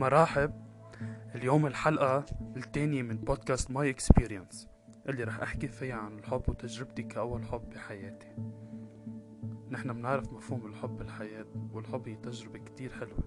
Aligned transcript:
مراحب 0.00 0.52
اليوم 1.34 1.66
الحلقة 1.66 2.24
التانية 2.56 3.02
من 3.02 3.16
بودكاست 3.16 3.70
My 3.70 3.90
Experience 3.90 4.68
اللي 5.08 5.24
رح 5.24 5.40
أحكي 5.40 5.68
فيها 5.68 5.94
عن 5.94 6.18
الحب 6.18 6.42
وتجربتي 6.48 7.02
كأول 7.02 7.44
حب 7.44 7.70
بحياتي. 7.70 8.26
نحن 9.70 9.92
بنعرف 9.92 10.32
مفهوم 10.32 10.66
الحب 10.66 10.96
بالحياة 10.96 11.46
والحب 11.72 12.08
هي 12.08 12.14
تجربة 12.14 12.58
كتير 12.58 12.92
حلوة 12.92 13.24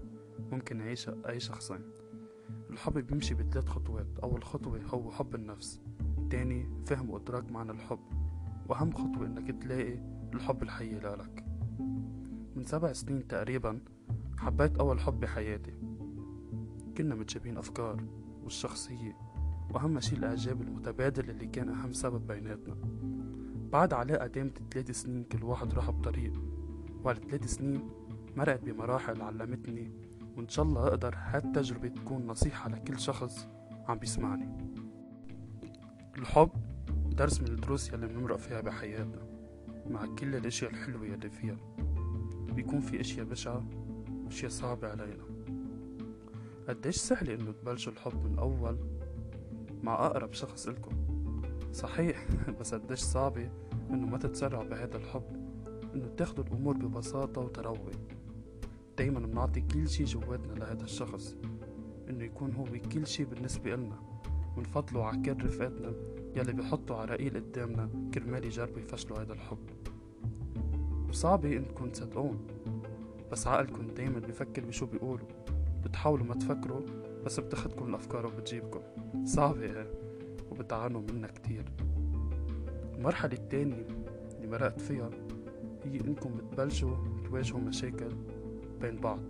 ممكن 0.52 0.80
يعيشها 0.80 1.14
أي 1.28 1.40
شخصين. 1.40 1.80
الحب 2.70 2.98
بيمشي 2.98 3.34
بثلاث 3.34 3.68
خطوات 3.68 4.18
أول 4.22 4.44
خطوة 4.44 4.80
هو 4.86 5.10
حب 5.10 5.34
النفس 5.34 5.80
تاني 6.30 6.84
فهم 6.86 7.10
وإدراك 7.10 7.50
معنى 7.50 7.70
الحب 7.70 8.00
وأهم 8.68 8.92
خطوة 8.92 9.26
إنك 9.26 9.62
تلاقي 9.62 9.98
الحب 10.34 10.62
الحقيقي 10.62 11.16
لك. 11.16 11.44
من 12.56 12.64
سبع 12.64 12.92
سنين 12.92 13.26
تقريبا 13.26 13.80
حبيت 14.38 14.78
أول 14.78 15.00
حب 15.00 15.20
بحياتي. 15.20 15.93
كنا 16.98 17.14
متشابهين 17.14 17.58
أفكار 17.58 18.04
والشخصية 18.44 19.16
وأهم 19.70 20.00
شي 20.00 20.16
الإعجاب 20.16 20.62
المتبادل 20.62 21.30
اللي 21.30 21.46
كان 21.46 21.68
أهم 21.68 21.92
سبب 21.92 22.26
بيناتنا. 22.26 22.76
بعد 23.72 23.92
علاقة 23.92 24.26
دامت 24.26 24.58
ثلاث 24.72 24.90
سنين 24.90 25.24
كل 25.24 25.44
واحد 25.44 25.74
راح 25.74 25.90
بطريق 25.90 26.42
وهالثلاث 27.04 27.44
سنين 27.44 27.88
مرقت 28.36 28.64
بمراحل 28.64 29.22
علمتني 29.22 29.90
وإن 30.36 30.48
شاء 30.48 30.64
الله 30.64 30.86
أقدر 30.86 31.14
هالتجربة 31.18 31.88
تكون 31.88 32.26
نصيحة 32.26 32.70
لكل 32.70 33.00
شخص 33.00 33.48
عم 33.88 33.98
بيسمعني. 33.98 34.48
الحب 36.18 36.50
درس 37.10 37.40
من 37.40 37.48
الدروس 37.48 37.92
يلي 37.92 38.06
بنمرق 38.06 38.36
فيها 38.36 38.60
بحياتنا 38.60 39.22
مع 39.90 40.06
كل 40.06 40.34
الأشياء 40.34 40.70
الحلوة 40.70 41.06
يلي 41.06 41.30
فيها. 41.30 41.56
بيكون 42.54 42.80
في 42.80 43.00
أشياء 43.00 43.26
بشعة 43.26 43.64
وأشياء 44.24 44.50
صعبة 44.50 44.88
علينا. 44.88 45.33
قديش 46.68 46.96
سهل 46.96 47.30
إنه 47.30 47.52
تبلشوا 47.52 47.92
الحب 47.92 48.24
من 48.24 48.38
اول 48.38 48.78
مع 49.82 50.06
أقرب 50.06 50.32
شخص 50.32 50.68
إلكم؟ 50.68 50.92
صحيح 51.72 52.26
بس 52.60 52.74
قديش 52.74 53.00
صعبة 53.00 53.50
إنه 53.90 54.06
ما 54.06 54.18
تتسرعوا 54.18 54.64
بهذا 54.64 54.96
الحب 54.96 55.44
إنه 55.94 56.08
تاخدوا 56.16 56.44
الأمور 56.44 56.76
ببساطة 56.76 57.40
وتروي 57.40 57.92
دايما 58.98 59.20
بنعطي 59.20 59.60
كل 59.60 59.88
شي 59.88 60.04
جواتنا 60.04 60.52
لهذا 60.52 60.84
الشخص 60.84 61.36
إنه 62.10 62.24
يكون 62.24 62.52
هو 62.52 62.64
كل 62.92 63.06
شي 63.06 63.24
بالنسبة 63.24 63.74
إلنا 63.74 63.98
ونفضلوا 64.56 65.04
على 65.04 65.22
كل 65.22 65.44
رفقاتنا 65.44 65.92
يلي 66.36 66.52
بيحطوا 66.52 66.96
عراقيل 66.96 67.34
قدامنا 67.34 67.90
كرمال 68.14 68.44
يجربوا 68.44 68.80
يفشلوا 68.80 69.18
هذا 69.18 69.32
الحب. 69.32 69.70
وصعبة 71.08 71.56
إنكم 71.56 71.90
تصدقون 71.90 72.46
بس 73.32 73.46
عقلكم 73.46 73.86
دايما 73.86 74.18
بيفكر 74.18 74.64
بشو 74.64 74.86
بيقولوا. 74.86 75.26
بتحاولوا 75.84 76.26
ما 76.26 76.34
تفكروا 76.34 76.80
بس 77.24 77.40
بتاخدكم 77.40 77.88
الأفكار 77.88 78.26
وبتجيبكم. 78.26 78.80
صعبة 79.24 79.62
إيه؟ 79.62 79.90
وبتعانوا 80.50 81.00
منها 81.00 81.28
كتير. 81.28 81.64
المرحلة 82.94 83.32
التانية 83.32 83.86
اللي 84.36 84.46
مرقت 84.46 84.80
فيها 84.80 85.10
هي 85.84 86.00
إنكم 86.00 86.36
بتبلشوا 86.36 86.96
تواجهوا 87.24 87.60
مشاكل 87.60 88.16
بين 88.80 88.96
بعض. 88.96 89.20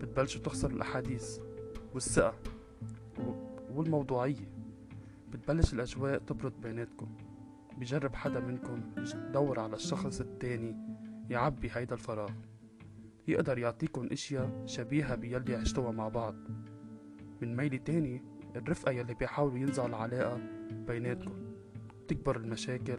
بتبلشوا 0.00 0.42
تخسروا 0.42 0.76
الأحاديث 0.76 1.38
والثقة 1.94 2.34
والموضوعية. 3.74 4.48
بتبلش 5.32 5.72
الأجواء 5.74 6.18
تبرد 6.18 6.60
بيناتكم. 6.60 7.08
بجرب 7.78 8.14
حدا 8.14 8.40
منكم 8.40 8.80
يدور 9.14 9.60
على 9.60 9.76
الشخص 9.76 10.20
التاني 10.20 10.76
يعبي 11.30 11.70
هيدا 11.72 11.94
الفراغ. 11.94 12.30
يقدر 13.28 13.58
يعطيكم 13.58 14.08
أشياء 14.12 14.62
شبيهة 14.66 15.14
بيلي 15.14 15.56
عشتوها 15.56 15.92
مع 15.92 16.08
بعض. 16.08 16.34
من 17.42 17.56
ميل 17.56 17.78
تاني 17.78 18.22
الرفقة 18.56 18.92
يلي 18.92 19.14
بيحاولوا 19.14 19.58
ينزعوا 19.58 19.88
العلاقة 19.88 20.40
بيناتكم. 20.70 21.32
بتكبر 22.04 22.36
المشاكل 22.36 22.98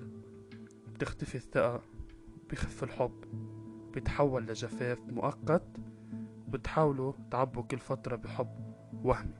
بتختفي 0.94 1.36
الثقة 1.36 1.82
بيخف 2.50 2.84
الحب 2.84 3.24
بيتحول 3.94 4.44
لجفاف 4.44 5.00
مؤقت 5.08 5.78
وبتحاولوا 6.48 7.14
تعبوا 7.32 7.64
كل 7.64 7.80
فترة 7.80 8.16
بحب 8.16 8.74
وهمي. 9.04 9.34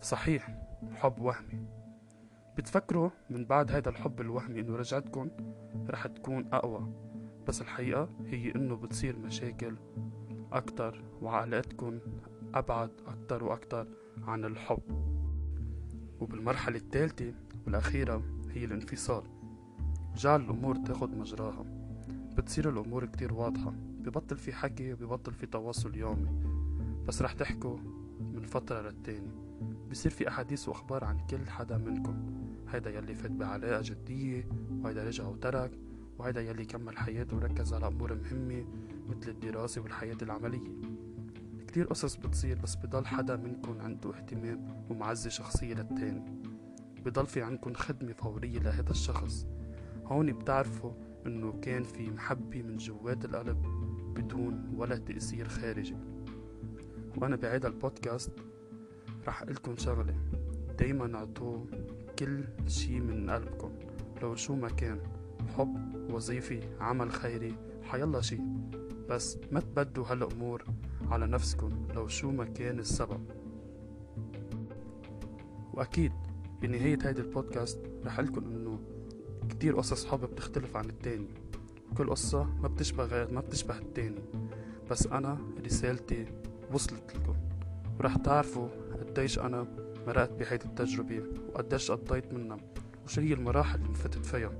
صحيح 0.00 0.58
حب 0.92 1.20
وهمي. 1.20 1.66
بتفكروا 2.56 3.10
من 3.30 3.44
بعد 3.44 3.72
هيدا 3.72 3.90
الحب 3.90 4.20
الوهمي 4.20 4.60
إنه 4.60 4.76
رجعتكم 4.76 5.30
رح 5.90 6.06
تكون 6.06 6.48
أقوى. 6.52 7.07
بس 7.48 7.60
الحقيقة 7.60 8.08
هي 8.26 8.54
إنه 8.54 8.76
بتصير 8.76 9.18
مشاكل 9.18 9.76
أكتر 10.52 11.02
وعلاقتكم 11.22 11.98
أبعد 12.54 12.90
أكتر 13.06 13.44
وأكتر 13.44 13.86
عن 14.22 14.44
الحب. 14.44 14.82
وبالمرحلة 16.20 16.76
الثالثة 16.76 17.34
والأخيرة 17.66 18.22
هي 18.50 18.64
الانفصال. 18.64 19.22
جعل 20.16 20.40
الأمور 20.40 20.76
تاخد 20.76 21.16
مجراها. 21.16 21.64
بتصير 22.36 22.68
الأمور 22.68 23.04
كتير 23.04 23.32
واضحة. 23.34 23.70
ببطل 23.76 24.36
في 24.36 24.52
حكي 24.52 24.92
وببطل 24.92 25.32
في 25.32 25.46
تواصل 25.46 25.96
يومي. 25.96 26.28
بس 27.06 27.22
رح 27.22 27.32
تحكوا 27.32 27.78
من 28.20 28.42
فترة 28.42 28.80
للتاني. 28.80 29.30
بصير 29.90 30.12
في 30.12 30.28
أحاديث 30.28 30.68
وأخبار 30.68 31.04
عن 31.04 31.18
كل 31.30 31.50
حدا 31.50 31.78
منكم. 31.78 32.16
هيدا 32.68 32.90
يلي 32.90 33.14
فات 33.14 33.30
بعلاقة 33.30 33.82
جدية 33.84 34.48
وهيدا 34.70 35.04
رجع 35.04 35.26
وترك. 35.26 35.87
وهيدا 36.18 36.40
يلي 36.40 36.64
كمل 36.64 36.98
حياته 36.98 37.36
وركز 37.36 37.72
على 37.74 37.86
أمور 37.86 38.14
مهمة 38.14 38.64
مثل 39.08 39.30
الدراسة 39.30 39.80
والحياة 39.80 40.16
العملية. 40.22 40.70
كتير 41.68 41.86
قصص 41.86 42.16
بتصير 42.16 42.58
بس 42.58 42.76
بضل 42.76 43.06
حدا 43.06 43.36
منكم 43.36 43.80
عنده 43.80 44.16
اهتمام 44.16 44.84
ومعزة 44.90 45.30
شخصية 45.30 45.74
للتاني. 45.74 46.22
بضل 47.04 47.26
في 47.26 47.42
عندكم 47.42 47.74
خدمة 47.74 48.12
فورية 48.12 48.58
لهذا 48.58 48.90
الشخص. 48.90 49.46
هون 50.04 50.32
بتعرفوا 50.32 50.92
إنه 51.26 51.60
كان 51.60 51.82
في 51.82 52.10
محبة 52.10 52.62
من 52.62 52.76
جوات 52.76 53.24
القلب 53.24 53.62
بدون 54.16 54.74
ولا 54.76 54.96
تأثير 54.96 55.48
خارجي. 55.48 55.96
وأنا 57.16 57.36
بعيدا 57.36 57.68
البودكاست 57.68 58.32
رح 59.26 59.42
لكم 59.42 59.76
شغلة. 59.76 60.14
دايما 60.78 61.18
أعطوه 61.18 61.66
كل 62.18 62.44
شي 62.66 63.00
من 63.00 63.30
قلبكم 63.30 63.72
لو 64.22 64.34
شو 64.34 64.54
ما 64.54 64.68
كان. 64.68 65.00
حب 65.48 65.94
وظيفي 66.10 66.60
عمل 66.80 67.12
خيري. 67.12 67.54
حيلا 67.82 68.20
شي. 68.20 68.38
بس 69.08 69.38
ما 69.52 69.60
تبدوا 69.60 70.04
هالأمور 70.06 70.64
على 71.10 71.26
نفسكم 71.26 71.70
لو 71.94 72.08
شو 72.08 72.30
ما 72.30 72.44
كان 72.44 72.78
السبب. 72.78 73.20
وأكيد 75.72 76.12
بنهاية 76.62 76.98
هيدي 77.02 77.20
البودكاست 77.20 77.80
رح 78.04 78.20
لكم 78.20 78.44
إنه 78.44 78.78
كتير 79.48 79.76
قصص 79.76 80.06
حب 80.06 80.20
بتختلف 80.20 80.76
عن 80.76 80.84
التاني. 80.84 81.26
كل 81.96 82.10
قصة 82.10 82.44
ما 82.44 82.68
بتشبه 82.68 83.04
غير 83.04 83.32
ما 83.32 83.40
بتشبه 83.40 83.78
التاني. 83.78 84.22
بس 84.90 85.06
أنا 85.06 85.38
رسالتي 85.64 86.26
وصلت 86.72 87.16
لكم. 87.16 87.34
ورح 88.00 88.16
تعرفوا 88.16 88.68
قديش 89.00 89.38
أنا 89.38 89.66
مرقت 90.06 90.32
بهيدي 90.32 90.64
التجربة 90.64 91.22
وقديش 91.48 91.90
قضيت 91.90 92.32
منها 92.32 92.56
وشو 93.04 93.20
هي 93.20 93.32
المراحل 93.32 93.80
اللي 93.80 93.94
فتت 93.94 94.26
فيها. 94.26 94.52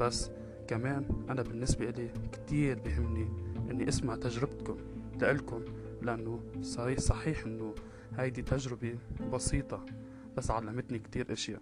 بس 0.00 0.30
كمان 0.68 1.26
أنا 1.30 1.42
بالنسبة 1.42 1.88
إلي 1.88 2.10
كتير 2.32 2.78
بهمني 2.78 3.28
إني 3.70 3.88
أسمع 3.88 4.16
تجربتكم 4.16 4.76
لإلكم 5.20 5.64
لأنه 6.02 6.40
صحيح 6.62 6.98
صحيح 6.98 7.44
إنه 7.44 7.74
هيدي 8.16 8.42
تجربة 8.42 8.98
بسيطة 9.32 9.86
بس 10.36 10.50
علمتني 10.50 10.98
كتير 10.98 11.32
أشياء 11.32 11.60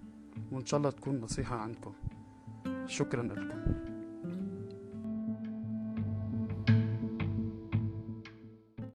وإن 0.53 0.67
شاء 0.67 0.79
الله 0.79 0.91
تكون 0.91 1.21
نصيحة 1.21 1.57
عندكم 1.57 1.93
شكرا 2.87 3.23
لكم. 3.23 3.94